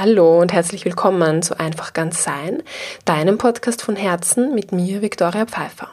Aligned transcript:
Hallo 0.00 0.40
und 0.40 0.52
herzlich 0.52 0.84
willkommen 0.84 1.42
zu 1.42 1.58
Einfach 1.58 1.92
ganz 1.92 2.22
sein, 2.22 2.62
deinem 3.04 3.36
Podcast 3.36 3.82
von 3.82 3.96
Herzen 3.96 4.54
mit 4.54 4.70
mir, 4.70 5.02
Viktoria 5.02 5.44
Pfeiffer. 5.44 5.90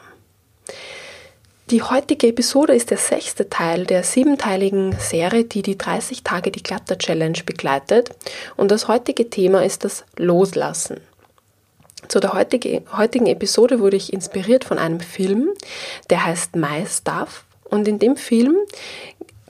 Die 1.70 1.82
heutige 1.82 2.28
Episode 2.28 2.72
ist 2.72 2.90
der 2.90 2.98
sechste 2.98 3.50
Teil 3.50 3.84
der 3.84 4.04
siebenteiligen 4.04 4.94
Serie, 5.00 5.42
die 5.42 5.62
die 5.62 5.76
30 5.76 6.22
Tage 6.22 6.52
die 6.52 6.62
Glatter 6.62 6.96
Challenge 6.96 7.38
begleitet. 7.44 8.10
Und 8.56 8.70
das 8.70 8.86
heutige 8.86 9.28
Thema 9.28 9.64
ist 9.64 9.82
das 9.82 10.04
Loslassen. 10.16 11.00
Zu 12.06 12.20
der 12.20 12.32
heutige, 12.32 12.84
heutigen 12.96 13.26
Episode 13.26 13.80
wurde 13.80 13.96
ich 13.96 14.12
inspiriert 14.12 14.62
von 14.62 14.78
einem 14.78 15.00
Film, 15.00 15.48
der 16.10 16.24
heißt 16.24 16.54
My 16.54 16.86
Stuff. 16.88 17.44
Und 17.64 17.88
in 17.88 17.98
dem 17.98 18.16
Film 18.16 18.56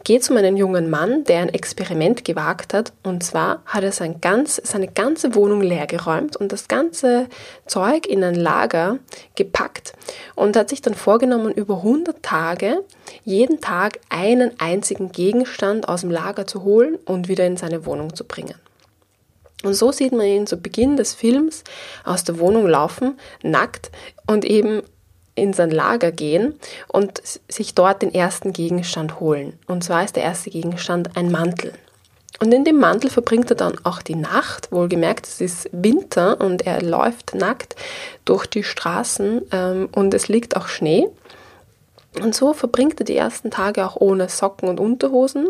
geht 0.07 0.23
es 0.23 0.31
um 0.31 0.37
einen 0.37 0.57
jungen 0.57 0.89
Mann, 0.89 1.25
der 1.25 1.41
ein 1.41 1.49
Experiment 1.49 2.25
gewagt 2.25 2.75
hat. 2.75 2.93
Und 3.03 3.25
zwar 3.25 3.63
hat 3.67 3.83
er 3.83 3.91
sein 3.91 4.21
ganz, 4.21 4.61
seine 4.63 4.87
ganze 4.87 5.35
Wohnung 5.35 5.63
leergeräumt 5.63 6.37
und 6.37 6.53
das 6.53 6.69
ganze 6.69 7.27
Zeug 7.67 8.07
in 8.07 8.23
ein 8.23 8.37
Lager 8.37 9.01
gepackt 9.35 9.95
und 10.37 10.57
hat 10.57 10.69
sich 10.69 10.81
dann 10.81 10.95
vorgenommen, 10.95 11.53
über 11.53 11.79
100 11.79 12.23
Tage 12.23 12.85
jeden 13.25 13.61
Tag 13.61 13.99
einen 14.09 14.53
einzigen 14.61 15.11
Gegenstand 15.11 15.89
aus 15.89 16.03
dem 16.03 16.13
Lager 16.13 16.47
zu 16.47 16.63
holen 16.63 16.99
und 17.05 17.27
wieder 17.27 17.45
in 17.45 17.57
seine 17.57 17.85
Wohnung 17.85 18.15
zu 18.15 18.23
bringen. 18.23 18.55
Und 19.65 19.75
so 19.75 19.91
sieht 19.91 20.13
man 20.13 20.27
ihn 20.27 20.47
zu 20.47 20.57
Beginn 20.57 20.97
des 20.97 21.15
Films 21.15 21.65
aus 22.05 22.23
der 22.23 22.39
Wohnung 22.39 22.69
laufen, 22.69 23.19
nackt 23.43 23.91
und 24.29 24.45
eben 24.45 24.83
in 25.37 25.53
sein 25.53 25.71
Lager 25.71 26.11
gehen 26.11 26.59
und 26.89 27.23
sich 27.49 27.75
dort 27.75 28.03
den 28.03 28.13
ersten 28.13 28.53
Gegenstand 28.53 29.21
holen. 29.21 29.57
Und 29.69 29.85
zwar 29.85 30.03
ist 30.03 30.17
der 30.17 30.25
erste 30.25 30.51
Gegenstand 30.51 31.17
ein 31.17 31.31
Mantel. 31.31 31.73
Und 32.41 32.53
in 32.53 32.65
dem 32.65 32.79
Mantel 32.79 33.09
verbringt 33.09 33.51
er 33.51 33.57
dann 33.57 33.79
auch 33.85 34.03
die 34.03 34.15
Nacht. 34.15 34.71
Wohlgemerkt, 34.73 35.27
es 35.27 35.41
ist 35.41 35.71
Winter 35.73 36.41
und 36.41 36.67
er 36.67 36.83
läuft 36.83 37.35
nackt 37.35 37.77
durch 38.25 38.47
die 38.47 38.65
Straßen 38.65 39.43
ähm, 39.53 39.89
und 39.93 40.13
es 40.13 40.29
liegt 40.29 40.57
auch 40.57 40.69
Schnee. 40.69 41.07
Und 42.21 42.35
so 42.35 42.53
verbringt 42.53 43.01
er 43.01 43.05
die 43.05 43.17
ersten 43.17 43.51
Tage 43.51 43.87
auch 43.87 43.97
ohne 43.97 44.29
Socken 44.29 44.69
und 44.69 44.81
Unterhosen. 44.81 45.49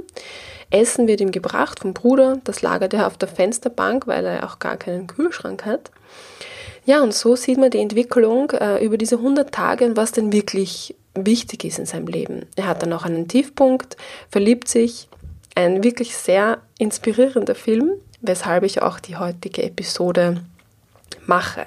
Essen 0.71 1.06
wird 1.06 1.21
ihm 1.21 1.31
gebracht 1.31 1.81
vom 1.81 1.95
Bruder, 1.95 2.39
das 2.45 2.62
lagert 2.62 2.93
er 2.93 3.06
auf 3.06 3.17
der 3.17 3.28
Fensterbank, 3.28 4.06
weil 4.06 4.25
er 4.25 4.45
auch 4.45 4.59
gar 4.59 4.77
keinen 4.77 5.06
Kühlschrank 5.06 5.65
hat. 5.65 5.91
Ja, 6.87 7.03
und 7.03 7.12
so 7.12 7.34
sieht 7.34 7.59
man 7.59 7.70
die 7.70 7.81
Entwicklung 7.81 8.51
äh, 8.53 8.84
über 8.84 8.97
diese 8.97 9.17
100 9.17 9.53
Tage 9.53 9.84
und 9.84 9.97
was 9.97 10.12
denn 10.12 10.33
wirklich 10.33 10.95
wichtig 11.15 11.65
ist 11.65 11.81
in 11.81 11.87
seinem 11.87 12.06
Leben. 12.06 12.47
Er 12.55 12.69
hat 12.69 12.81
dann 12.83 12.93
auch 12.93 13.05
einen 13.05 13.27
Tiefpunkt, 13.27 13.97
verliebt 14.31 14.69
sich, 14.69 15.09
ein 15.56 15.83
wirklich 15.83 16.17
sehr 16.17 16.59
inspirierender 16.78 17.56
Film, 17.56 17.91
weshalb 18.20 18.62
ich 18.62 18.83
auch 18.83 19.01
die 19.01 19.17
heutige 19.17 19.65
Episode 19.65 20.45
mache. 21.27 21.67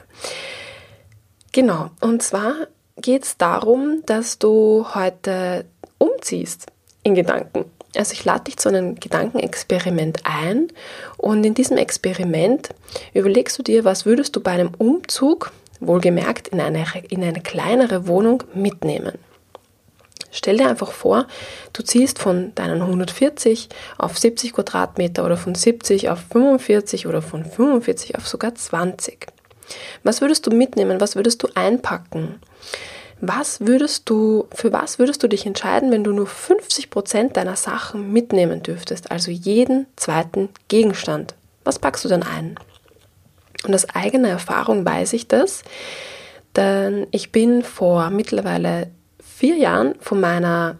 Genau, 1.51 1.89
und 1.99 2.23
zwar 2.23 2.55
geht 2.95 3.23
es 3.23 3.37
darum, 3.37 4.03
dass 4.05 4.39
du 4.39 4.85
heute 4.93 5.65
umziehst 5.97 6.67
in 7.03 7.15
Gedanken. 7.15 7.65
Also 7.95 8.13
ich 8.13 8.23
lade 8.23 8.45
dich 8.45 8.57
zu 8.57 8.69
einem 8.69 8.95
Gedankenexperiment 8.95 10.19
ein 10.23 10.67
und 11.17 11.43
in 11.43 11.55
diesem 11.55 11.77
Experiment 11.77 12.69
überlegst 13.13 13.57
du 13.57 13.63
dir, 13.63 13.83
was 13.83 14.05
würdest 14.05 14.35
du 14.35 14.41
bei 14.41 14.51
einem 14.51 14.71
Umzug, 14.77 15.51
wohlgemerkt 15.79 16.49
in 16.49 16.61
eine, 16.61 16.85
in 17.09 17.23
eine 17.23 17.41
kleinere 17.41 18.07
Wohnung, 18.07 18.43
mitnehmen. 18.53 19.13
Stell 20.31 20.57
dir 20.57 20.69
einfach 20.69 20.91
vor, 20.91 21.25
du 21.73 21.81
ziehst 21.81 22.19
von 22.19 22.53
deinen 22.53 22.81
140 22.81 23.69
auf 23.97 24.17
70 24.17 24.53
Quadratmeter 24.53 25.25
oder 25.25 25.37
von 25.37 25.55
70 25.55 26.09
auf 26.09 26.19
45 26.31 27.07
oder 27.07 27.21
von 27.21 27.43
45 27.43 28.15
auf 28.15 28.27
sogar 28.27 28.53
20. 28.53 29.27
Was 30.03 30.21
würdest 30.21 30.45
du 30.45 30.51
mitnehmen? 30.51 31.01
Was 31.01 31.15
würdest 31.15 31.41
du 31.41 31.47
einpacken? 31.55 32.39
Was 33.21 33.61
würdest 33.61 34.09
du, 34.09 34.47
für 34.53 34.71
was 34.71 34.97
würdest 34.97 35.21
du 35.23 35.27
dich 35.27 35.45
entscheiden, 35.45 35.91
wenn 35.91 36.03
du 36.03 36.13
nur 36.13 36.27
50 36.27 36.89
Prozent 36.89 37.35
deiner 37.35 37.57
Sachen 37.57 38.13
mitnehmen 38.13 38.63
dürftest? 38.63 39.11
Also 39.11 39.29
jeden 39.29 39.87
zweiten 39.97 40.49
Gegenstand. 40.69 41.35
Was 41.65 41.79
packst 41.79 42.05
du 42.05 42.09
dann 42.09 42.23
ein? 42.23 42.57
Und 43.65 43.75
aus 43.75 43.89
eigener 43.89 44.29
Erfahrung 44.29 44.85
weiß 44.85 45.13
ich 45.13 45.27
das, 45.27 45.63
denn 46.55 47.07
ich 47.11 47.33
bin 47.33 47.61
vor 47.61 48.09
mittlerweile 48.09 48.89
vier 49.21 49.57
Jahren 49.57 49.95
von 49.99 50.21
meiner 50.21 50.77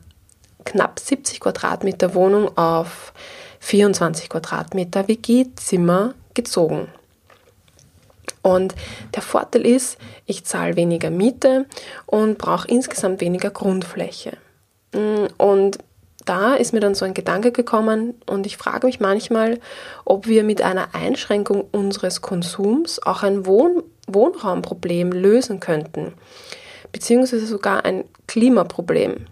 knapp 0.64 1.00
70 1.00 1.42
Quadratmeter 1.42 2.14
Wohnung 2.14 2.58
auf 2.58 3.14
24 3.60 4.30
Quadratmeter 4.30 5.10
WG-Zimmer 5.10 6.14
gezogen. 6.34 6.88
Und 8.42 8.76
der 9.16 9.22
Vorteil 9.22 9.66
ist, 9.66 9.98
ich 10.26 10.46
zahle 10.46 10.76
weniger 10.76 11.10
Miete 11.10 11.66
und 12.06 12.38
brauche 12.38 12.68
insgesamt 12.68 13.22
weniger 13.22 13.50
Grundfläche. 13.50 14.38
Mm, 14.94 15.26
und 15.38 15.80
da 16.26 16.54
ist 16.54 16.74
mir 16.74 16.80
dann 16.80 16.96
so 16.96 17.06
ein 17.06 17.14
Gedanke 17.14 17.52
gekommen 17.52 18.14
und 18.28 18.46
ich 18.46 18.58
frage 18.58 18.86
mich 18.86 19.00
manchmal, 19.00 19.60
ob 20.06 20.28
wir 20.28 20.44
mit 20.44 20.62
einer 20.62 20.94
Einschränkung 20.94 21.66
unseres 21.72 22.22
Konsums 22.22 23.02
auch 23.02 23.24
ein 23.24 23.46
Wohn 23.46 23.84
Wohnraumproblem 24.08 25.12
lösen 25.12 25.60
könnten, 25.60 26.14
beziehungsweise 26.92 27.46
sogar 27.46 27.86
ein 27.86 28.06
Klimaproblem. 28.28 29.28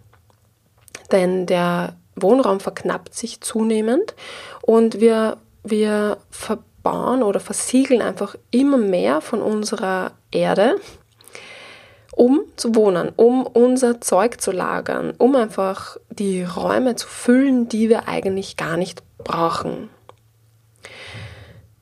Denn 1.11 1.45
der 1.45 1.95
Wohnraum 2.15 2.59
verknappt 2.59 3.13
sich 3.15 3.41
zunehmend 3.41 4.15
und 4.61 4.99
wir, 4.99 5.37
wir 5.63 6.17
ver 6.29 6.59
bauen 6.87 7.21
oder 7.21 7.41
versiegeln 7.41 8.01
einfach 8.01 8.37
immer 8.49 8.77
mehr 8.77 9.19
von 9.19 9.41
unserer 9.41 10.11
Erde, 10.31 10.77
um 12.15 12.45
zu 12.55 12.75
wohnen, 12.75 13.11
um 13.17 13.45
unser 13.45 13.99
Zeug 13.99 14.39
zu 14.39 14.51
lagern, 14.53 15.13
um 15.17 15.35
einfach 15.35 15.97
die 16.09 16.43
Räume 16.43 16.95
zu 16.95 17.09
füllen, 17.09 17.67
die 17.67 17.89
wir 17.89 18.07
eigentlich 18.07 18.55
gar 18.55 18.77
nicht 18.77 19.03
brauchen. 19.17 19.89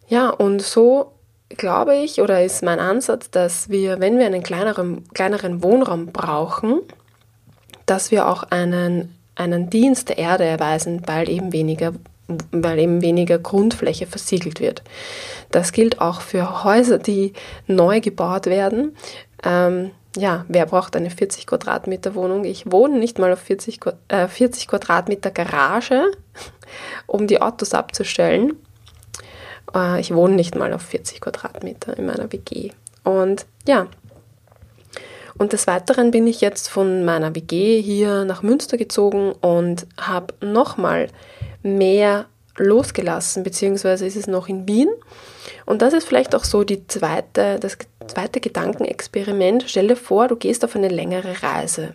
Ja, 0.08 0.32
und 0.32 0.64
so 0.64 1.12
glaube 1.50 1.96
ich 1.98 2.20
oder 2.20 2.44
ist 2.44 2.64
mein 2.64 2.80
Ansatz, 2.80 3.30
dass 3.30 3.70
wir, 3.70 4.00
wenn 4.00 4.18
wir 4.18 4.26
einen 4.26 4.42
kleineren, 4.42 5.08
kleineren 5.14 5.62
Wohnraum 5.62 6.08
brauchen, 6.08 6.82
dass 7.86 8.10
wir 8.10 8.28
auch 8.28 8.42
einen, 8.42 9.16
einen 9.36 9.70
Dienst 9.70 10.10
der 10.10 10.18
Erde 10.18 10.46
erweisen, 10.46 11.04
weil 11.06 11.30
eben 11.30 11.54
weniger 11.54 11.94
weil 12.52 12.80
eben 12.80 13.02
weniger 13.02 13.38
Grundfläche 13.38 14.08
versiegelt 14.08 14.60
wird. 14.60 14.84
Das 15.52 15.72
gilt 15.72 16.02
auch 16.02 16.22
für 16.22 16.64
Häuser, 16.64 16.98
die 16.98 17.34
neu 17.68 18.02
gebaut 18.02 18.48
werden. 18.48 18.96
Ähm, 19.44 19.92
ja, 20.18 20.46
wer 20.48 20.66
braucht 20.66 20.96
eine 20.96 21.10
40 21.10 21.46
Quadratmeter 21.46 22.16
Wohnung? 22.16 22.46
Ich 22.46 22.72
wohne 22.72 22.98
nicht 22.98 23.20
mal 23.20 23.34
auf 23.34 23.40
40, 23.40 23.80
äh, 24.08 24.28
40 24.28 24.68
Quadratmeter 24.68 25.30
Garage, 25.30 26.12
um 27.08 27.28
die 27.28 27.42
Autos 27.42 27.74
abzustellen. 27.74 28.54
Äh, 29.76 30.00
ich 30.00 30.14
wohne 30.14 30.36
nicht 30.36 30.56
mal 30.56 30.74
auf 30.74 30.82
40 30.82 31.22
Quadratmeter 31.22 31.98
in 31.98 32.06
meiner 32.06 32.32
WG. 32.32 32.72
Und 33.04 33.46
ja, 33.68 33.88
und 35.38 35.52
des 35.52 35.68
Weiteren 35.68 36.12
bin 36.12 36.28
ich 36.28 36.40
jetzt 36.40 36.70
von 36.70 37.04
meiner 37.04 37.36
WG 37.36 37.82
hier 37.82 38.24
nach 38.24 38.42
Münster 38.42 38.78
gezogen 38.78 39.34
und 39.34 39.86
habe 40.00 40.34
nochmal 40.40 41.10
mehr 41.66 42.28
losgelassen, 42.58 43.44
beziehungsweise 43.44 44.06
ist 44.06 44.16
es 44.16 44.28
noch 44.28 44.48
in 44.48 44.68
Wien. 44.68 44.90
Und 45.66 45.82
das 45.82 45.94
ist 45.94 46.08
vielleicht 46.08 46.36
auch 46.36 46.44
so 46.44 46.64
die 46.64 46.88
zweite, 46.88 47.60
das 47.60 47.78
zweite 48.08 48.40
Gedankenexperiment. 48.40 49.66
Stell 49.68 49.88
dir 49.88 49.98
vor, 49.98 50.28
du 50.28 50.36
gehst 50.36 50.64
auf 50.64 50.76
eine 50.76 50.88
längere 50.88 51.44
Reise. 51.44 51.94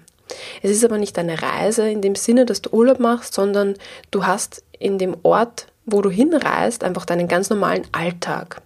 Es 0.63 0.71
ist 0.71 0.85
aber 0.85 0.99
nicht 0.99 1.19
eine 1.19 1.43
Reise 1.43 1.89
in 1.89 2.03
dem 2.03 2.15
Sinne, 2.15 2.47
dass 2.47 2.63
du 2.63 2.71
Urlaub 2.71 3.01
machst, 3.01 3.35
sondern 3.35 3.75
du 4.11 4.27
hast 4.27 4.63
in 4.79 4.99
dem 4.99 5.17
Ort, 5.23 5.67
wo 5.87 6.03
du 6.03 6.11
hinreist, 6.11 6.85
einfach 6.85 7.05
deinen 7.05 7.27
ganz 7.27 7.51
normalen 7.51 7.87
Alltag. 7.93 8.61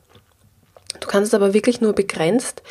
Du 1.00 1.08
kannst 1.08 1.34
aber 1.34 1.54
wirklich 1.54 1.80
nur 1.80 1.92
begrenzt 1.92 2.62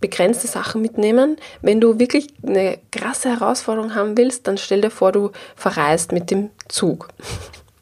begrenzte 0.00 0.46
Sachen 0.46 0.82
mitnehmen. 0.82 1.36
Wenn 1.62 1.80
du 1.80 1.98
wirklich 1.98 2.28
eine 2.46 2.78
krasse 2.92 3.30
Herausforderung 3.30 3.94
haben 3.94 4.16
willst, 4.16 4.46
dann 4.46 4.58
stell 4.58 4.80
dir 4.80 4.90
vor, 4.90 5.12
du 5.12 5.30
verreist 5.56 6.12
mit 6.12 6.30
dem 6.30 6.50
Zug. 6.68 7.08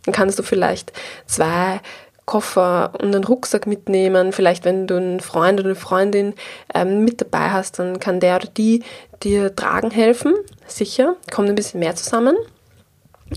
Dann 0.04 0.14
kannst 0.14 0.38
du 0.38 0.44
vielleicht 0.44 0.92
zwei 1.26 1.80
Koffer 2.26 2.92
und 3.00 3.14
einen 3.14 3.24
Rucksack 3.24 3.66
mitnehmen. 3.66 4.32
Vielleicht, 4.32 4.64
wenn 4.64 4.86
du 4.86 4.96
einen 4.96 5.18
Freund 5.18 5.58
oder 5.58 5.70
eine 5.70 5.76
Freundin 5.76 6.34
ähm, 6.74 7.04
mit 7.04 7.20
dabei 7.20 7.50
hast, 7.50 7.80
dann 7.80 7.98
kann 7.98 8.20
der 8.20 8.36
oder 8.36 8.48
die 8.48 8.84
dir 9.22 9.54
tragen 9.54 9.90
helfen. 9.90 10.34
Sicher, 10.66 11.16
kommt 11.32 11.48
ein 11.48 11.54
bisschen 11.54 11.80
mehr 11.80 11.96
zusammen. 11.96 12.36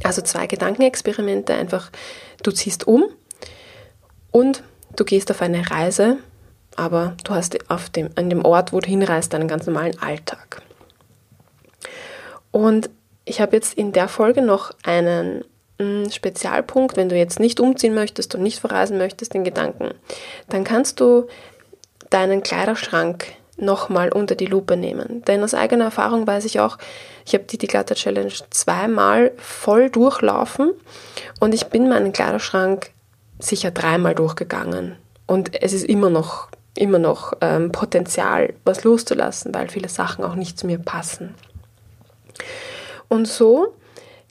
Also 0.03 0.21
zwei 0.21 0.47
Gedankenexperimente. 0.47 1.53
Einfach, 1.53 1.91
du 2.43 2.51
ziehst 2.51 2.87
um 2.87 3.05
und 4.31 4.63
du 4.95 5.05
gehst 5.05 5.31
auf 5.31 5.41
eine 5.41 5.69
Reise 5.69 6.17
aber 6.75 7.15
du 7.23 7.33
hast 7.33 7.69
auf 7.69 7.89
dem, 7.89 8.09
an 8.15 8.29
dem 8.29 8.45
Ort, 8.45 8.73
wo 8.73 8.79
du 8.79 8.87
hinreist, 8.87 9.33
einen 9.35 9.47
ganz 9.47 9.65
normalen 9.65 9.99
Alltag. 10.01 10.61
Und 12.51 12.89
ich 13.25 13.41
habe 13.41 13.55
jetzt 13.55 13.75
in 13.75 13.91
der 13.91 14.07
Folge 14.07 14.41
noch 14.41 14.71
einen 14.83 15.43
mm, 15.77 16.09
Spezialpunkt, 16.09 16.97
wenn 16.97 17.09
du 17.09 17.15
jetzt 17.15 17.39
nicht 17.39 17.59
umziehen 17.59 17.93
möchtest 17.93 18.35
und 18.35 18.41
nicht 18.41 18.59
verreisen 18.59 18.97
möchtest, 18.97 19.33
den 19.33 19.43
Gedanken, 19.43 19.93
dann 20.49 20.63
kannst 20.63 20.99
du 20.99 21.27
deinen 22.09 22.41
Kleiderschrank 22.41 23.27
nochmal 23.57 24.11
unter 24.11 24.35
die 24.35 24.45
Lupe 24.45 24.77
nehmen. 24.77 25.23
Denn 25.25 25.43
aus 25.43 25.53
eigener 25.53 25.85
Erfahrung 25.85 26.25
weiß 26.25 26.45
ich 26.45 26.59
auch, 26.59 26.77
ich 27.25 27.33
habe 27.33 27.43
die 27.43 27.57
Declutter 27.57 27.95
Challenge 27.95 28.33
zweimal 28.49 29.31
voll 29.37 29.89
durchlaufen 29.89 30.71
und 31.39 31.53
ich 31.53 31.65
bin 31.65 31.89
meinen 31.89 32.13
Kleiderschrank 32.13 32.91
sicher 33.37 33.71
dreimal 33.71 34.15
durchgegangen. 34.15 34.95
Und 35.27 35.61
es 35.61 35.73
ist 35.73 35.85
immer 35.85 36.09
noch, 36.09 36.49
immer 36.79 36.99
noch 36.99 37.33
ähm, 37.41 37.71
Potenzial, 37.71 38.53
was 38.65 38.83
loszulassen, 38.83 39.53
weil 39.53 39.69
viele 39.69 39.89
Sachen 39.89 40.23
auch 40.23 40.35
nicht 40.35 40.57
zu 40.57 40.65
mir 40.65 40.79
passen. 40.79 41.35
Und 43.07 43.27
so 43.27 43.75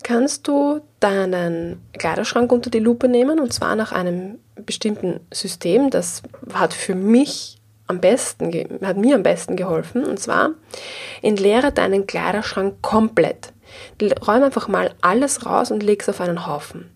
kannst 0.03 0.49
du 0.49 0.81
deinen 1.01 1.83
Kleiderschrank 1.99 2.51
unter 2.53 2.71
die 2.71 2.79
Lupe 2.79 3.09
nehmen 3.09 3.41
und 3.41 3.53
zwar 3.53 3.77
nach 3.77 3.93
einem 3.93 4.39
bestimmten 4.55 5.21
System. 5.33 5.91
Das 5.91 6.23
hat 6.55 6.73
für 6.73 6.95
mich 6.95 7.59
am 7.89 8.01
besten, 8.01 8.53
hat 8.83 8.97
mir 8.97 9.17
am 9.17 9.23
besten 9.23 9.57
geholfen. 9.57 10.05
Und 10.05 10.21
zwar, 10.21 10.51
entleere 11.23 11.73
deinen 11.73 12.07
Kleiderschrank 12.07 12.81
komplett. 12.83 13.53
Räum 14.27 14.43
einfach 14.43 14.69
mal 14.69 14.95
alles 15.01 15.45
raus 15.45 15.71
und 15.71 15.83
leg 15.83 16.03
es 16.03 16.09
auf 16.09 16.21
einen 16.21 16.47
Haufen. 16.47 16.91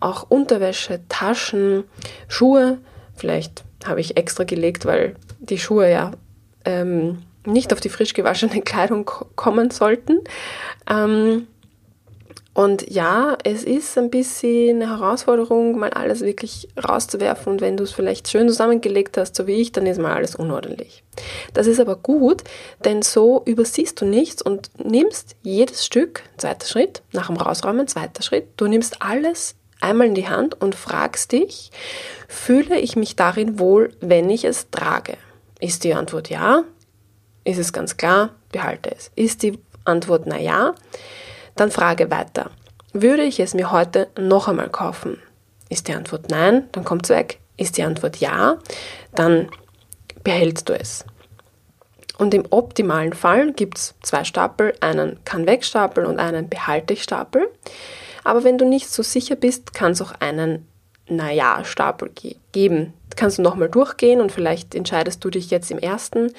Auch 0.00 0.26
Unterwäsche, 0.28 1.00
Taschen, 1.08 1.84
Schuhe. 2.28 2.78
Vielleicht 3.14 3.64
habe 3.84 4.00
ich 4.00 4.16
extra 4.16 4.44
gelegt, 4.44 4.86
weil 4.86 5.14
die 5.38 5.58
Schuhe 5.58 5.90
ja 5.90 6.12
ähm, 6.64 7.22
nicht 7.44 7.72
auf 7.72 7.80
die 7.80 7.88
frisch 7.88 8.14
gewaschene 8.14 8.60
Kleidung 8.62 9.10
kommen 9.36 9.70
sollten. 9.70 10.20
Ähm, 10.88 11.46
und 12.58 12.90
ja, 12.90 13.38
es 13.44 13.62
ist 13.62 13.96
ein 13.96 14.10
bisschen 14.10 14.82
eine 14.82 14.98
Herausforderung, 14.98 15.78
mal 15.78 15.90
alles 15.90 16.22
wirklich 16.22 16.66
rauszuwerfen. 16.76 17.52
Und 17.52 17.60
wenn 17.60 17.76
du 17.76 17.84
es 17.84 17.92
vielleicht 17.92 18.26
schön 18.26 18.48
zusammengelegt 18.48 19.16
hast, 19.16 19.36
so 19.36 19.46
wie 19.46 19.60
ich, 19.60 19.70
dann 19.70 19.86
ist 19.86 20.00
mal 20.00 20.12
alles 20.12 20.34
unordentlich. 20.34 21.04
Das 21.54 21.68
ist 21.68 21.78
aber 21.78 21.94
gut, 21.94 22.42
denn 22.84 23.02
so 23.02 23.42
übersiehst 23.44 24.00
du 24.00 24.06
nichts 24.06 24.42
und 24.42 24.70
nimmst 24.84 25.36
jedes 25.42 25.86
Stück, 25.86 26.24
zweiter 26.36 26.66
Schritt, 26.66 27.02
nach 27.12 27.28
dem 27.28 27.36
Rausräumen, 27.36 27.86
zweiter 27.86 28.24
Schritt, 28.24 28.48
du 28.56 28.66
nimmst 28.66 29.02
alles 29.02 29.54
einmal 29.80 30.08
in 30.08 30.14
die 30.14 30.28
Hand 30.28 30.60
und 30.60 30.74
fragst 30.74 31.32
dich, 31.32 31.70
fühle 32.28 32.78
ich 32.78 32.96
mich 32.96 33.16
darin 33.16 33.58
wohl, 33.58 33.92
wenn 34.00 34.30
ich 34.30 34.44
es 34.44 34.70
trage? 34.70 35.16
Ist 35.60 35.84
die 35.84 35.94
Antwort 35.94 36.30
ja? 36.30 36.64
Ist 37.44 37.58
es 37.58 37.72
ganz 37.72 37.96
klar? 37.96 38.30
Behalte 38.52 38.94
es. 38.94 39.10
Ist 39.14 39.42
die 39.42 39.58
Antwort 39.84 40.24
na 40.26 40.38
ja? 40.38 40.74
Dann 41.56 41.70
frage 41.70 42.10
weiter. 42.10 42.50
Würde 42.92 43.22
ich 43.22 43.40
es 43.40 43.54
mir 43.54 43.70
heute 43.70 44.08
noch 44.18 44.48
einmal 44.48 44.70
kaufen? 44.70 45.20
Ist 45.68 45.88
die 45.88 45.94
Antwort 45.94 46.30
nein, 46.30 46.68
dann 46.72 46.84
kommt 46.84 47.04
es 47.04 47.10
weg. 47.10 47.38
Ist 47.56 47.76
die 47.76 47.82
Antwort 47.82 48.18
ja, 48.18 48.58
dann 49.14 49.48
behältst 50.22 50.68
du 50.68 50.78
es. 50.78 51.04
Und 52.18 52.34
im 52.34 52.44
optimalen 52.50 53.12
Fall 53.12 53.52
gibt 53.52 53.78
es 53.78 53.94
zwei 54.02 54.24
Stapel, 54.24 54.74
einen 54.80 55.22
Kann-Weg-Stapel 55.24 56.04
und 56.04 56.18
einen 56.18 56.48
Behalte-Stapel. 56.48 57.48
Aber 58.28 58.44
wenn 58.44 58.58
du 58.58 58.66
nicht 58.66 58.90
so 58.90 59.02
sicher 59.02 59.36
bist, 59.36 59.72
kann 59.72 59.92
es 59.92 60.02
auch 60.02 60.12
einen 60.20 60.68
Naja-Stapel 61.08 62.10
ge 62.10 62.36
geben. 62.52 62.92
Kannst 63.16 63.38
du 63.38 63.42
nochmal 63.42 63.70
durchgehen 63.70 64.20
und 64.20 64.32
vielleicht 64.32 64.74
entscheidest 64.74 65.24
du 65.24 65.30
dich 65.30 65.48
jetzt 65.50 65.70
im 65.70 65.78
ersten 65.78 66.34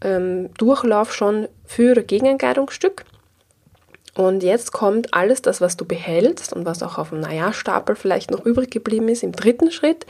ähm, 0.00 0.54
Durchlauf 0.54 1.12
schon 1.12 1.48
für 1.64 1.90
oder 1.90 2.04
gegen 2.04 2.28
ein 2.28 2.38
Kleidungsstück. 2.38 3.04
Und 4.14 4.44
jetzt 4.44 4.70
kommt 4.70 5.12
alles 5.12 5.42
das, 5.42 5.60
was 5.60 5.76
du 5.76 5.84
behältst 5.84 6.52
und 6.52 6.66
was 6.66 6.84
auch 6.84 6.98
auf 6.98 7.08
dem 7.08 7.18
Naja-Stapel 7.18 7.96
vielleicht 7.96 8.30
noch 8.30 8.46
übrig 8.46 8.70
geblieben 8.70 9.08
ist, 9.08 9.24
im 9.24 9.32
dritten 9.32 9.72
Schritt, 9.72 10.06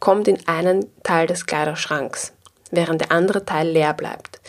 kommt 0.00 0.26
in 0.26 0.48
einen 0.48 0.86
Teil 1.04 1.28
des 1.28 1.46
Kleiderschranks, 1.46 2.32
während 2.72 3.00
der 3.00 3.12
andere 3.12 3.44
Teil 3.44 3.68
leer 3.68 3.94
bleibt. 3.94 4.40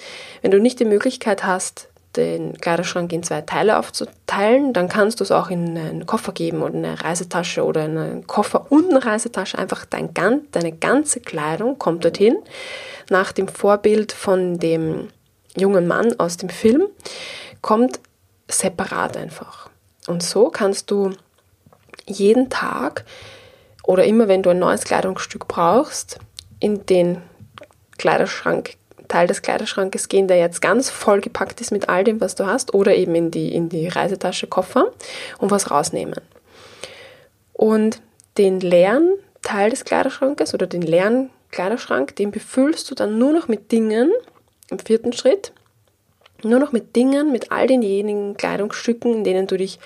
Wenn 0.41 0.49
du 0.49 0.59
nicht 0.59 0.79
die 0.79 0.85
Möglichkeit 0.85 1.43
hast, 1.43 1.89
den 2.15 2.57
Kleiderschrank 2.57 3.11
in 3.11 3.23
zwei 3.23 3.41
Teile 3.41 3.79
aufzuteilen, 3.79 4.73
dann 4.73 4.87
kannst 4.87 5.19
du 5.19 5.23
es 5.23 5.31
auch 5.31 5.49
in 5.49 5.77
einen 5.77 6.05
Koffer 6.05 6.31
geben 6.31 6.61
oder 6.61 6.75
eine 6.75 7.03
Reisetasche 7.03 7.63
oder 7.63 7.83
einen 7.83 8.27
Koffer 8.27 8.71
und 8.71 8.91
eine 8.91 9.03
Reisetasche. 9.03 9.57
Einfach 9.57 9.85
dein, 9.85 10.13
deine 10.13 10.71
ganze 10.71 11.19
Kleidung 11.19 11.79
kommt 11.79 12.03
dorthin, 12.03 12.37
nach 13.09 13.31
dem 13.31 13.47
Vorbild 13.47 14.11
von 14.11 14.59
dem 14.59 15.09
jungen 15.55 15.87
Mann 15.87 16.19
aus 16.19 16.37
dem 16.37 16.49
Film, 16.49 16.87
kommt 17.61 17.99
separat 18.47 19.17
einfach. 19.17 19.69
Und 20.07 20.21
so 20.23 20.49
kannst 20.49 20.91
du 20.91 21.11
jeden 22.05 22.49
Tag 22.49 23.05
oder 23.83 24.05
immer 24.05 24.27
wenn 24.27 24.43
du 24.43 24.49
ein 24.49 24.59
neues 24.59 24.83
Kleidungsstück 24.83 25.47
brauchst, 25.47 26.19
in 26.59 26.85
den 26.85 27.21
Kleiderschrank, 27.97 28.75
Teil 29.13 29.27
des 29.27 29.43
Kleiderschrankes 29.43 30.09
gehen, 30.09 30.27
der 30.27 30.37
jetzt 30.37 30.59
ganz 30.59 30.89
vollgepackt 30.89 31.61
ist 31.61 31.71
mit 31.71 31.87
all 31.87 32.03
dem, 32.03 32.19
was 32.19 32.33
du 32.33 32.47
hast, 32.47 32.73
oder 32.73 32.95
eben 32.95 33.13
in 33.13 33.29
die, 33.29 33.53
in 33.53 33.69
die 33.69 33.87
Reisetasche, 33.87 34.47
Koffer 34.47 34.91
und 35.37 35.51
was 35.51 35.69
rausnehmen. 35.69 36.19
Und 37.53 38.01
den 38.39 38.59
leeren 38.59 39.11
Teil 39.43 39.69
des 39.69 39.85
Kleiderschrankes 39.85 40.55
oder 40.55 40.65
den 40.65 40.81
leeren 40.81 41.29
Kleiderschrank, 41.51 42.15
den 42.15 42.31
befüllst 42.31 42.89
du 42.89 42.95
dann 42.95 43.19
nur 43.19 43.33
noch 43.33 43.47
mit 43.47 43.71
Dingen 43.71 44.11
im 44.71 44.79
vierten 44.79 45.13
Schritt, 45.13 45.53
nur 46.41 46.57
noch 46.57 46.71
mit 46.71 46.95
Dingen, 46.95 47.31
mit 47.31 47.51
all 47.51 47.67
denjenigen 47.67 48.35
Kleidungsstücken, 48.35 49.13
in 49.13 49.23
denen 49.23 49.45
du 49.45 49.57
dich 49.57 49.77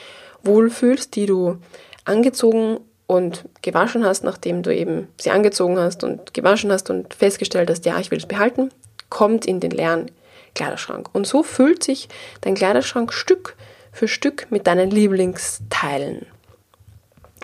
wohlfühlst, 0.44 1.18
die 1.18 1.25
du 1.25 1.57
angezogen 2.06 2.79
und 3.07 3.44
gewaschen 3.62 4.06
hast, 4.06 4.24
nachdem 4.24 4.63
du 4.63 4.74
eben 4.74 5.09
sie 5.19 5.31
angezogen 5.31 5.77
hast 5.77 6.06
und 6.06 6.33
gewaschen 6.33 6.71
hast 6.71 6.89
und 6.89 7.13
festgestellt 7.13 7.69
hast, 7.69 7.85
ja, 7.85 8.00
ich 8.00 8.09
will 8.09 8.19
es 8.19 8.25
behalten, 8.25 8.71
kommt 9.09 9.45
in 9.45 9.59
den 9.59 9.71
leeren 9.71 10.12
Kleiderschrank. 10.56 11.09
Und 11.13 11.27
so 11.27 11.44
füllt 11.44 11.83
sich 11.83 12.09
dein 12.42 12.56
Kleiderschrank 12.56 13.13
Stück 13.13 13.56
für 13.92 14.07
Stück 14.07 14.48
mit 14.50 14.68
deinen 14.68 14.92
Lieblingsteilen. 14.92 16.25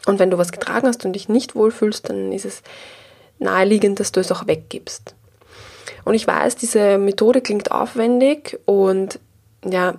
Und 0.06 0.20
wenn 0.20 0.32
du 0.32 0.38
was 0.38 0.52
getragen 0.52 0.88
hast 0.88 1.06
und 1.06 1.14
dich 1.14 1.30
nicht 1.30 1.56
wohlfühlst, 1.56 2.10
dann 2.10 2.32
ist 2.32 2.46
es 2.46 2.62
naheliegend, 3.40 4.00
dass 4.00 4.12
du 4.12 4.20
es 4.20 4.32
auch 4.32 4.48
weggibst. 4.48 5.16
Und 6.06 6.14
ich 6.14 6.28
weiß, 6.28 6.56
diese 6.56 6.98
Methode 6.98 7.42
klingt 7.42 7.72
aufwendig 7.72 8.60
und 8.66 9.20
ja, 9.66 9.96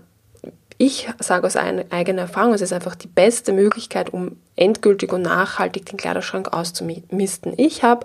ich 0.76 1.08
sage 1.20 1.46
aus 1.46 1.56
eigener 1.56 2.22
Erfahrung, 2.22 2.52
es 2.52 2.60
ist 2.60 2.72
einfach 2.72 2.94
die 2.96 3.06
beste 3.06 3.52
Möglichkeit, 3.52 4.12
um 4.12 4.36
endgültig 4.56 5.12
und 5.12 5.22
nachhaltig 5.22 5.86
den 5.86 5.96
Kleiderschrank 5.96 6.52
auszumisten. 6.52 7.54
Ich 7.56 7.82
habe 7.82 8.04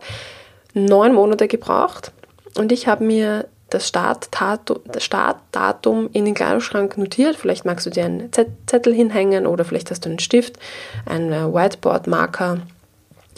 neun 0.73 1.13
Monate 1.13 1.47
gebraucht 1.47 2.11
und 2.55 2.71
ich 2.71 2.87
habe 2.87 3.03
mir 3.03 3.47
das 3.69 3.87
Startdatum, 3.87 6.09
in 6.13 6.25
den 6.25 6.33
Kleiderschrank 6.33 6.97
notiert. 6.97 7.35
Vielleicht 7.35 7.65
magst 7.65 7.85
du 7.85 7.89
dir 7.89 8.05
einen 8.05 8.31
Zettel 8.65 8.93
hinhängen 8.93 9.47
oder 9.47 9.65
vielleicht 9.65 9.91
hast 9.91 10.05
du 10.05 10.09
einen 10.09 10.19
Stift, 10.19 10.57
einen 11.05 11.53
Whiteboard-Marker 11.53 12.59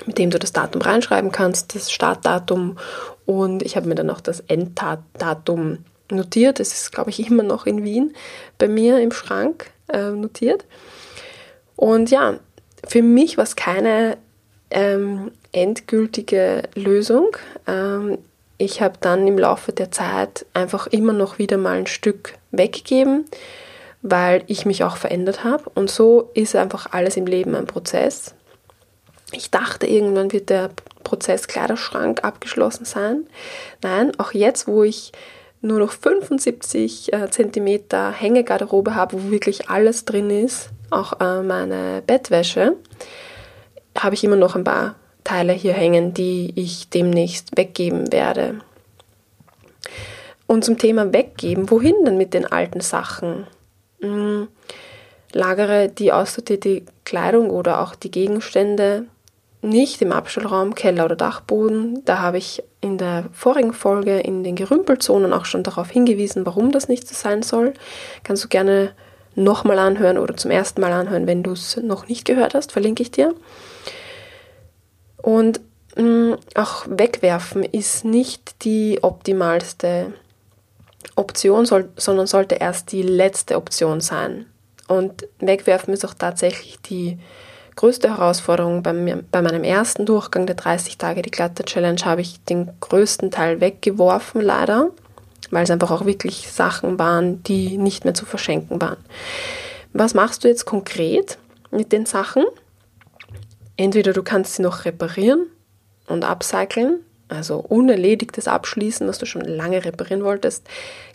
mit 0.05 0.17
dem 0.17 0.29
du 0.29 0.39
das 0.39 0.53
Datum 0.53 0.81
reinschreiben 0.81 1.31
kannst, 1.31 1.75
das 1.75 1.91
Startdatum. 1.91 2.77
Und 3.25 3.63
ich 3.63 3.75
habe 3.75 3.87
mir 3.87 3.95
dann 3.95 4.09
auch 4.09 4.21
das 4.21 4.41
Enddatum 4.41 5.79
notiert. 6.09 6.59
Das 6.59 6.73
ist, 6.73 6.91
glaube 6.91 7.09
ich, 7.09 7.27
immer 7.27 7.43
noch 7.43 7.65
in 7.65 7.83
Wien 7.83 8.13
bei 8.57 8.67
mir 8.67 8.99
im 8.99 9.11
Schrank 9.11 9.71
äh, 9.87 10.09
notiert. 10.09 10.65
Und 11.75 12.11
ja, 12.11 12.35
für 12.87 13.01
mich 13.01 13.37
war 13.37 13.43
es 13.43 13.55
keine 13.55 14.17
ähm, 14.69 15.31
endgültige 15.51 16.63
Lösung. 16.75 17.35
Ähm, 17.67 18.17
ich 18.61 18.81
habe 18.81 18.95
dann 19.01 19.27
im 19.27 19.39
Laufe 19.39 19.71
der 19.71 19.91
Zeit 19.91 20.45
einfach 20.53 20.85
immer 20.87 21.13
noch 21.13 21.39
wieder 21.39 21.57
mal 21.57 21.77
ein 21.77 21.87
Stück 21.87 22.35
weggegeben, 22.51 23.25
weil 24.03 24.43
ich 24.45 24.65
mich 24.65 24.83
auch 24.83 24.97
verändert 24.97 25.43
habe. 25.43 25.69
Und 25.73 25.89
so 25.89 26.29
ist 26.35 26.55
einfach 26.55 26.87
alles 26.91 27.17
im 27.17 27.25
Leben 27.25 27.55
ein 27.55 27.65
Prozess. 27.65 28.35
Ich 29.31 29.49
dachte, 29.49 29.87
irgendwann 29.87 30.31
wird 30.31 30.49
der 30.49 30.69
Prozess 31.03 31.47
Kleiderschrank 31.47 32.23
abgeschlossen 32.23 32.85
sein. 32.85 33.25
Nein, 33.81 34.11
auch 34.19 34.33
jetzt, 34.33 34.67
wo 34.67 34.83
ich 34.83 35.11
nur 35.61 35.79
noch 35.79 35.91
75 35.91 37.13
äh, 37.13 37.29
cm 37.29 37.79
Hängegarderobe 38.13 38.93
habe, 38.93 39.13
wo 39.15 39.31
wirklich 39.31 39.69
alles 39.69 40.05
drin 40.05 40.29
ist, 40.29 40.69
auch 40.91 41.19
äh, 41.19 41.41
meine 41.41 42.03
Bettwäsche, 42.05 42.75
habe 43.97 44.15
ich 44.15 44.23
immer 44.23 44.35
noch 44.35 44.55
ein 44.55 44.63
paar 44.63 44.95
Teile 45.23 45.53
hier 45.53 45.73
hängen, 45.73 46.13
die 46.13 46.53
ich 46.55 46.89
demnächst 46.89 47.57
weggeben 47.57 48.11
werde. 48.11 48.61
Und 50.47 50.65
zum 50.65 50.77
Thema 50.77 51.13
weggeben, 51.13 51.69
wohin 51.69 51.95
denn 52.05 52.17
mit 52.17 52.33
den 52.33 52.45
alten 52.45 52.81
Sachen? 52.81 53.47
Hm, 54.01 54.47
lagere 55.31 55.89
die 55.89 56.11
aussortierte 56.11 56.81
Kleidung 57.05 57.49
oder 57.49 57.81
auch 57.81 57.95
die 57.95 58.11
Gegenstände 58.11 59.05
nicht 59.61 60.01
im 60.01 60.11
Abstellraum, 60.11 60.75
Keller 60.75 61.05
oder 61.05 61.15
Dachboden. 61.15 62.03
Da 62.05 62.19
habe 62.19 62.37
ich 62.37 62.63
in 62.81 62.97
der 62.97 63.25
vorigen 63.31 63.73
Folge 63.73 64.19
in 64.19 64.43
den 64.43 64.55
Gerümpelzonen 64.55 65.33
auch 65.33 65.45
schon 65.45 65.63
darauf 65.63 65.89
hingewiesen, 65.89 66.45
warum 66.45 66.71
das 66.71 66.87
nicht 66.87 67.07
so 67.07 67.13
sein 67.13 67.43
soll. 67.43 67.73
Kannst 68.23 68.43
du 68.43 68.47
gerne 68.47 68.91
nochmal 69.35 69.79
anhören 69.79 70.17
oder 70.17 70.35
zum 70.35 70.51
ersten 70.51 70.81
Mal 70.81 70.91
anhören, 70.91 71.27
wenn 71.27 71.43
du 71.43 71.51
es 71.51 71.77
noch 71.77 72.07
nicht 72.07 72.25
gehört 72.25 72.55
hast, 72.55 72.71
verlinke 72.71 73.03
ich 73.03 73.11
dir. 73.11 73.33
Und 75.21 75.61
mh, 75.95 76.03
mm, 76.03 76.37
auch 76.55 76.85
wegwerfen 76.89 77.63
ist 77.63 78.05
nicht 78.05 78.63
die 78.63 78.99
optimalste 79.01 80.13
Option, 81.15 81.65
soll, 81.65 81.89
sondern 81.97 82.27
sollte 82.27 82.55
erst 82.55 82.91
die 82.91 83.01
letzte 83.01 83.55
Option 83.55 84.01
sein. 84.01 84.45
Und 84.87 85.27
wegwerfen 85.39 85.93
ist 85.93 86.05
auch 86.05 86.13
tatsächlich 86.13 86.79
die 86.81 87.17
größte 87.75 88.09
Herausforderung. 88.09 88.83
Bei, 88.83 88.93
mir, 88.93 89.23
bei 89.31 89.41
meinem 89.41 89.63
ersten 89.63 90.05
Durchgang 90.05 90.45
der 90.45 90.55
30 90.55 90.97
Tage 90.97 91.21
die 91.21 91.31
glatte 91.31 91.63
Challenge 91.63 92.01
habe 92.03 92.21
ich 92.21 92.43
den 92.43 92.69
größten 92.79 93.31
Teil 93.31 93.61
weggeworfen, 93.61 94.41
leider, 94.41 94.89
weil 95.49 95.63
es 95.63 95.71
einfach 95.71 95.91
auch 95.91 96.05
wirklich 96.05 96.51
Sachen 96.51 96.99
waren, 96.99 97.43
die 97.43 97.77
nicht 97.77 98.03
mehr 98.03 98.13
zu 98.13 98.25
verschenken 98.25 98.81
waren. 98.81 98.97
Was 99.93 100.13
machst 100.13 100.43
du 100.43 100.47
jetzt 100.47 100.65
konkret 100.65 101.37
mit 101.71 101.91
den 101.91 102.05
Sachen? 102.05 102.43
Entweder 103.81 104.13
du 104.13 104.21
kannst 104.21 104.53
sie 104.53 104.61
noch 104.61 104.85
reparieren 104.85 105.47
und 106.05 106.23
upcyclen, 106.23 106.99
also 107.29 107.57
unerledigtes 107.57 108.47
Abschließen, 108.47 109.07
was 109.07 109.17
du 109.17 109.25
schon 109.25 109.41
lange 109.41 109.83
reparieren 109.83 110.23
wolltest, 110.23 110.67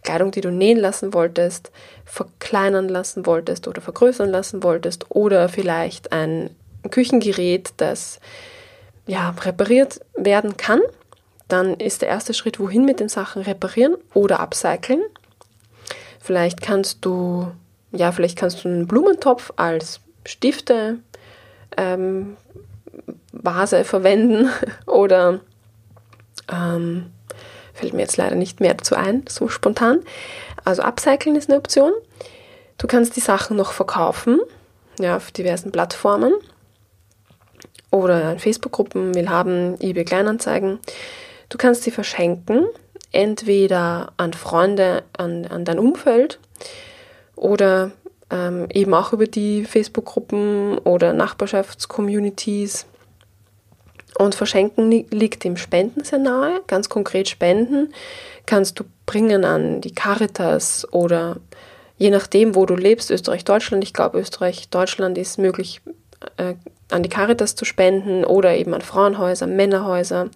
Kleidung, 0.03 0.33
die 0.33 0.41
du 0.41 0.51
nähen 0.51 0.77
lassen 0.77 1.15
wolltest, 1.15 1.71
verkleinern 2.05 2.89
lassen 2.89 3.25
wolltest 3.25 3.69
oder 3.69 3.81
vergrößern 3.81 4.29
lassen 4.29 4.65
wolltest 4.65 5.07
oder 5.11 5.49
vielleicht 5.49 6.11
ein 6.11 6.51
Küchengerät, 6.91 7.73
das 7.77 8.19
ja 9.07 9.31
repariert 9.31 10.01
werden 10.17 10.57
kann, 10.57 10.81
dann 11.47 11.75
ist 11.75 12.03
der 12.03 12.09
erste 12.09 12.35
Schritt, 12.35 12.59
wohin 12.59 12.85
mit 12.85 12.99
den 12.99 13.09
Sachen 13.09 13.43
reparieren 13.43 13.95
oder 14.13 14.41
upcyclen. 14.41 15.03
Vielleicht 16.19 16.63
kannst 16.63 17.05
du 17.05 17.53
ja, 17.93 18.11
vielleicht 18.11 18.37
kannst 18.37 18.65
du 18.65 18.69
einen 18.69 18.89
Blumentopf 18.89 19.53
als 19.55 20.01
Stifte 20.25 20.99
ähm, 21.77 22.37
Vase 23.33 23.85
verwenden 23.85 24.51
oder 24.87 25.41
ähm, 26.51 27.11
fällt 27.75 27.93
mir 27.93 28.03
jetzt 28.03 28.17
leider 28.17 28.37
nicht 28.37 28.61
mehr 28.61 28.75
dazu 28.75 28.95
ein, 28.95 29.25
so 29.29 29.49
spontan. 29.49 30.01
Also 30.65 30.83
upcyclen 30.83 31.37
ist 31.37 31.49
eine 31.49 31.59
Option. 31.59 31.93
Du 32.79 32.87
kannst 32.87 33.17
die 33.17 33.21
Sachen 33.21 33.57
noch 33.57 33.73
verkaufen, 33.73 34.41
ja, 34.99 35.17
auf 35.17 35.31
diversen 35.31 35.73
Plattformen 35.73 36.33
oder 37.91 38.33
in 38.33 38.39
Facebook-Gruppen, 38.39 39.15
will 39.15 39.29
haben, 39.29 39.81
eBay 39.81 40.05
Kleinanzeigen. 40.05 40.79
Du 41.49 41.59
kannst 41.59 41.85
sie 41.85 41.91
verschenken, 41.91 42.67
entweder 43.13 44.13
an 44.17 44.33
Freunde, 44.33 45.05
an, 45.17 45.47
an 45.47 45.65
dein 45.65 45.79
Umfeld 45.79 46.39
oder 47.37 47.93
ähm, 48.31 48.67
eben 48.73 48.95
auch 48.95 49.13
über 49.13 49.27
die 49.27 49.65
Facebook-Gruppen 49.65 50.79
oder 50.79 51.13
Nachbarschaftscommunities. 51.13 52.87
Und 54.19 54.35
Verschenken 54.35 54.91
liegt 54.91 55.45
dem 55.45 55.57
Spenden 55.57 56.05
sehr 56.05 56.19
nahe. 56.19 56.63
Ganz 56.67 56.89
konkret 56.89 57.29
Spenden 57.29 57.93
kannst 58.47 58.81
du 58.81 58.85
bringen 59.05 59.45
an 59.45 59.81
die 59.81 59.95
Caritas 59.95 60.87
oder 60.91 61.37
je 61.99 62.11
nachdem, 62.11 62.55
wo 62.55 62.67
du 62.67 62.75
lebst, 62.75 63.11
Österreich, 63.11 63.45
Deutschland. 63.45 63.85
Ich 63.85 63.93
glaube, 63.93 64.19
Österreich, 64.19 64.69
Deutschland 64.71 65.19
ist 65.19 65.39
möglich, 65.39 65.83
äh, 66.39 66.55
an 66.91 67.03
die 67.03 67.09
Caritas 67.09 67.57
zu 67.57 67.65
spenden 67.65 68.25
oder 68.25 68.55
eben 68.57 68.73
an 68.73 68.81
Frauenhäuser, 68.81 69.47
Männerhäuser. 69.47 70.31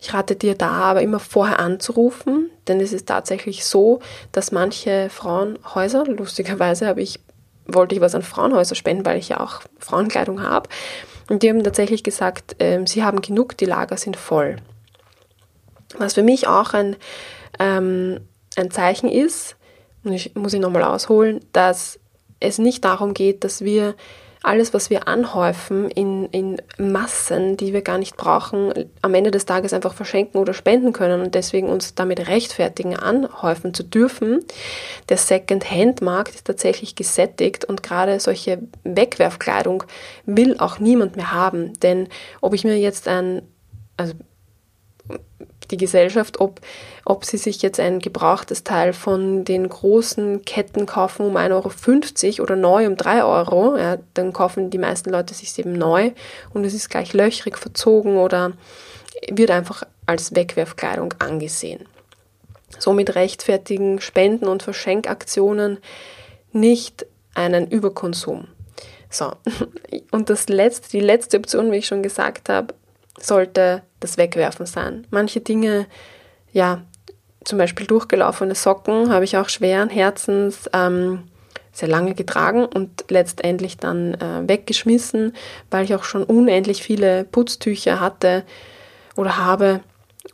Ich 0.00 0.14
rate 0.14 0.34
dir 0.34 0.54
da 0.54 0.70
aber 0.70 1.02
immer 1.02 1.20
vorher 1.20 1.60
anzurufen, 1.60 2.50
denn 2.68 2.80
es 2.80 2.92
ist 2.92 3.06
tatsächlich 3.06 3.64
so, 3.64 4.00
dass 4.32 4.50
manche 4.50 5.10
Frauenhäuser, 5.10 6.04
lustigerweise 6.06 6.86
habe 6.86 7.02
ich, 7.02 7.20
wollte 7.74 7.94
ich 7.94 8.00
was 8.00 8.14
an 8.14 8.22
Frauenhäuser 8.22 8.74
spenden, 8.74 9.06
weil 9.06 9.18
ich 9.18 9.28
ja 9.28 9.40
auch 9.40 9.60
Frauenkleidung 9.78 10.42
habe, 10.42 10.68
und 11.28 11.44
die 11.44 11.48
haben 11.48 11.62
tatsächlich 11.62 12.02
gesagt, 12.02 12.60
äh, 12.60 12.84
sie 12.86 13.04
haben 13.04 13.20
genug, 13.20 13.56
die 13.56 13.64
Lager 13.64 13.96
sind 13.96 14.16
voll. 14.16 14.56
Was 15.96 16.14
für 16.14 16.24
mich 16.24 16.48
auch 16.48 16.74
ein, 16.74 16.96
ähm, 17.60 18.20
ein 18.56 18.70
Zeichen 18.70 19.08
ist, 19.08 19.56
und 20.02 20.12
ich 20.12 20.34
muss 20.34 20.54
ich 20.54 20.60
nochmal 20.60 20.82
ausholen, 20.82 21.40
dass 21.52 22.00
es 22.40 22.58
nicht 22.58 22.84
darum 22.84 23.14
geht, 23.14 23.44
dass 23.44 23.62
wir 23.62 23.94
alles, 24.42 24.72
was 24.72 24.88
wir 24.88 25.06
anhäufen 25.06 25.90
in, 25.90 26.24
in 26.26 26.56
Massen, 26.78 27.56
die 27.56 27.72
wir 27.72 27.82
gar 27.82 27.98
nicht 27.98 28.16
brauchen, 28.16 28.90
am 29.02 29.14
Ende 29.14 29.30
des 29.30 29.44
Tages 29.44 29.72
einfach 29.72 29.92
verschenken 29.92 30.40
oder 30.40 30.54
spenden 30.54 30.92
können 30.92 31.20
und 31.20 31.34
deswegen 31.34 31.68
uns 31.68 31.94
damit 31.94 32.26
rechtfertigen, 32.26 32.96
anhäufen 32.96 33.74
zu 33.74 33.82
dürfen. 33.82 34.44
Der 35.10 35.18
Second-Hand-Markt 35.18 36.34
ist 36.34 36.46
tatsächlich 36.46 36.94
gesättigt 36.94 37.66
und 37.66 37.82
gerade 37.82 38.18
solche 38.18 38.60
Wegwerfkleidung 38.84 39.84
will 40.24 40.56
auch 40.58 40.78
niemand 40.78 41.16
mehr 41.16 41.32
haben. 41.32 41.78
Denn 41.80 42.08
ob 42.40 42.54
ich 42.54 42.64
mir 42.64 42.78
jetzt 42.78 43.08
ein, 43.08 43.42
also 43.98 44.14
die 45.70 45.76
Gesellschaft, 45.76 46.40
ob, 46.40 46.60
ob 47.04 47.24
sie 47.24 47.36
sich 47.36 47.62
jetzt 47.62 47.80
ein 47.80 47.98
gebrauchtes 47.98 48.64
Teil 48.64 48.92
von 48.92 49.44
den 49.44 49.68
großen 49.68 50.44
Ketten 50.44 50.86
kaufen 50.86 51.26
um 51.26 51.36
1,50 51.36 52.38
Euro 52.38 52.42
oder 52.42 52.56
neu 52.56 52.86
um 52.86 52.96
3 52.96 53.24
Euro. 53.24 53.76
Ja, 53.76 53.98
dann 54.14 54.32
kaufen 54.32 54.70
die 54.70 54.78
meisten 54.78 55.10
Leute 55.10 55.34
sich 55.34 55.58
eben 55.58 55.72
neu 55.72 56.12
und 56.52 56.64
es 56.64 56.74
ist 56.74 56.90
gleich 56.90 57.12
löchrig 57.12 57.58
verzogen 57.58 58.16
oder 58.16 58.52
wird 59.30 59.50
einfach 59.50 59.84
als 60.06 60.34
Wegwerfkleidung 60.34 61.14
angesehen. 61.18 61.86
Somit 62.78 63.14
rechtfertigen 63.14 64.00
Spenden- 64.00 64.48
und 64.48 64.62
Verschenkaktionen 64.62 65.78
nicht 66.52 67.06
einen 67.34 67.68
Überkonsum. 67.68 68.48
So, 69.10 69.32
und 70.10 70.30
das 70.30 70.48
letzte, 70.48 70.90
die 70.90 71.00
letzte 71.00 71.38
Option, 71.38 71.72
wie 71.72 71.78
ich 71.78 71.86
schon 71.86 72.02
gesagt 72.02 72.48
habe, 72.48 72.74
sollte 73.18 73.82
das 74.00 74.16
Wegwerfen 74.16 74.66
sein. 74.66 75.06
Manche 75.10 75.40
Dinge, 75.40 75.86
ja, 76.52 76.82
zum 77.44 77.58
Beispiel 77.58 77.86
durchgelaufene 77.86 78.54
Socken 78.54 79.12
habe 79.12 79.24
ich 79.24 79.36
auch 79.36 79.48
schweren 79.48 79.88
Herzens 79.88 80.68
ähm, 80.72 81.24
sehr 81.72 81.88
lange 81.88 82.14
getragen 82.14 82.64
und 82.64 83.04
letztendlich 83.08 83.78
dann 83.78 84.14
äh, 84.14 84.46
weggeschmissen, 84.46 85.32
weil 85.70 85.84
ich 85.84 85.94
auch 85.94 86.04
schon 86.04 86.24
unendlich 86.24 86.82
viele 86.82 87.24
Putztücher 87.24 88.00
hatte 88.00 88.44
oder 89.16 89.38
habe 89.38 89.80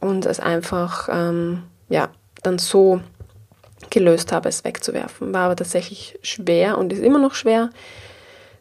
und 0.00 0.26
es 0.26 0.40
einfach 0.40 1.08
ähm, 1.12 1.62
ja, 1.88 2.08
dann 2.42 2.58
so 2.58 3.00
gelöst 3.90 4.32
habe, 4.32 4.48
es 4.48 4.64
wegzuwerfen. 4.64 5.32
War 5.32 5.44
aber 5.44 5.56
tatsächlich 5.56 6.18
schwer 6.22 6.78
und 6.78 6.92
ist 6.92 7.02
immer 7.02 7.18
noch 7.18 7.34
schwer. 7.34 7.70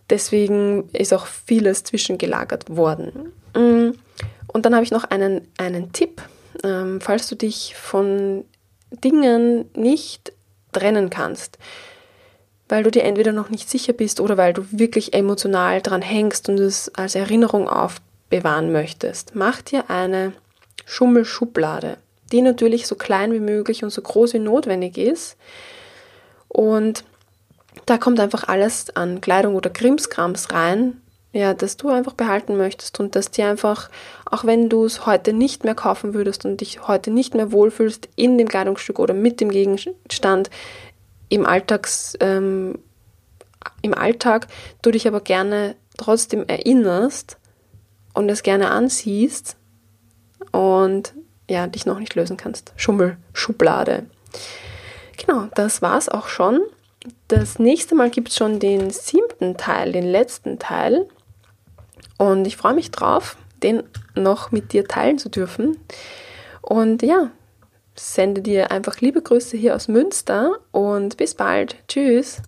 Deswegen 0.09 0.89
ist 0.89 1.13
auch 1.13 1.25
vieles 1.25 1.83
zwischengelagert 1.83 2.75
worden. 2.75 3.31
Mm. 3.55 3.91
Und 4.55 4.65
dann 4.65 4.73
habe 4.73 4.85
ich 4.85 4.91
noch 4.91 5.03
einen, 5.03 5.45
einen 5.57 5.91
Tipp, 5.91 6.21
ähm, 6.63 7.01
falls 7.01 7.27
du 7.27 7.35
dich 7.35 7.75
von 7.75 8.45
Dingen 8.89 9.69
nicht 9.75 10.31
trennen 10.71 11.09
kannst, 11.09 11.57
weil 12.69 12.81
du 12.81 12.89
dir 12.89 13.03
entweder 13.03 13.33
noch 13.33 13.49
nicht 13.49 13.69
sicher 13.69 13.91
bist 13.91 14.21
oder 14.21 14.37
weil 14.37 14.53
du 14.53 14.65
wirklich 14.71 15.13
emotional 15.13 15.81
dran 15.81 16.01
hängst 16.01 16.47
und 16.47 16.57
es 16.57 16.87
als 16.95 17.15
Erinnerung 17.15 17.67
aufbewahren 17.67 18.71
möchtest. 18.71 19.35
Mach 19.35 19.61
dir 19.61 19.89
eine 19.89 20.31
Schummelschublade, 20.85 21.97
die 22.31 22.41
natürlich 22.41 22.87
so 22.87 22.95
klein 22.95 23.33
wie 23.33 23.41
möglich 23.41 23.83
und 23.83 23.89
so 23.89 24.01
groß 24.01 24.35
wie 24.35 24.39
notwendig 24.39 24.97
ist. 24.97 25.35
Und 26.47 27.03
da 27.85 27.97
kommt 27.97 28.21
einfach 28.21 28.47
alles 28.47 28.95
an 28.95 29.19
Kleidung 29.19 29.55
oder 29.55 29.69
Krimskrams 29.69 30.53
rein, 30.53 31.01
ja, 31.35 31.53
das 31.53 31.75
du 31.75 31.89
einfach 31.89 32.13
behalten 32.13 32.55
möchtest 32.55 32.97
und 33.01 33.15
dass 33.15 33.29
dir 33.29 33.47
einfach, 33.47 33.89
auch 34.25 34.45
wenn 34.45 34.69
du 34.69 34.85
es 34.85 35.05
heute 35.05 35.33
nicht 35.33 35.65
mehr 35.65 35.75
kaufen 35.75 36.13
würdest 36.13 36.45
und 36.45 36.61
dich 36.61 36.87
heute 36.87 37.11
nicht 37.11 37.33
mehr 37.33 37.51
wohlfühlst 37.51 38.07
in 38.15 38.37
dem 38.37 38.47
Kleidungsstück 38.47 38.99
oder 38.99 39.13
mit 39.13 39.41
dem 39.41 39.49
Gegenstand 39.49 40.49
im 41.27 41.45
Alltags, 41.45 42.15
ähm, 42.21 42.79
im 43.81 43.93
Alltag, 43.93 44.47
du 44.81 44.91
dich 44.91 45.09
aber 45.09 45.19
gerne 45.19 45.75
trotzdem 45.97 46.45
erinnerst 46.47 47.37
und 48.13 48.29
es 48.29 48.41
gerne 48.41 48.71
ansiehst 48.71 49.57
und 50.53 51.13
ja, 51.49 51.67
dich 51.67 51.85
noch 51.85 51.99
nicht 51.99 52.15
lösen 52.15 52.37
kannst. 52.37 52.71
Schummel, 52.77 53.17
Schublade. 53.33 54.05
Genau, 55.17 55.49
das 55.55 55.81
war's 55.81 56.07
auch 56.07 56.29
schon. 56.29 56.61
Das 57.27 57.59
nächste 57.59 57.93
Mal 57.93 58.09
gibt 58.09 58.29
es 58.29 58.37
schon 58.37 58.59
den 58.59 58.89
siebten 58.89 59.57
Teil, 59.57 59.91
den 59.91 60.05
letzten 60.05 60.59
Teil. 60.59 61.09
Und 62.17 62.45
ich 62.45 62.57
freue 62.57 62.73
mich 62.73 62.91
drauf, 62.91 63.37
den 63.63 63.83
noch 64.15 64.51
mit 64.51 64.73
dir 64.73 64.85
teilen 64.87 65.17
zu 65.17 65.29
dürfen. 65.29 65.77
Und 66.61 67.01
ja, 67.01 67.31
sende 67.95 68.41
dir 68.41 68.71
einfach 68.71 68.99
liebe 69.01 69.21
Grüße 69.21 69.57
hier 69.57 69.75
aus 69.75 69.87
Münster 69.87 70.57
und 70.71 71.17
bis 71.17 71.35
bald. 71.35 71.75
Tschüss. 71.87 72.41